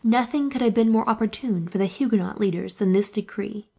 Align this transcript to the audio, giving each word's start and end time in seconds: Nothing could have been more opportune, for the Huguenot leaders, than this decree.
Nothing 0.03 0.49
could 0.49 0.61
have 0.61 0.73
been 0.73 0.91
more 0.91 1.07
opportune, 1.07 1.67
for 1.67 1.77
the 1.77 1.85
Huguenot 1.85 2.39
leaders, 2.39 2.73
than 2.77 2.91
this 2.91 3.11
decree. 3.11 3.67